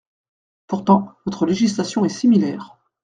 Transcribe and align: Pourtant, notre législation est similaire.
Pourtant, 0.65 1.13
notre 1.27 1.45
législation 1.45 2.05
est 2.05 2.09
similaire. 2.09 2.75